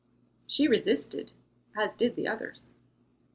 [0.47, 1.31] She resisted,
[1.77, 2.65] as did the others.